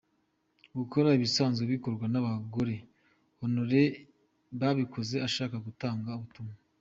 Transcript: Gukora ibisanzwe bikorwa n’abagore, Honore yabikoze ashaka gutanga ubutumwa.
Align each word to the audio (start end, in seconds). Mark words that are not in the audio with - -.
Gukora 0.77 1.15
ibisanzwe 1.17 1.63
bikorwa 1.73 2.05
n’abagore, 2.09 2.75
Honore 3.39 3.83
yabikoze 4.61 5.15
ashaka 5.27 5.55
gutanga 5.67 6.09
ubutumwa. 6.19 6.55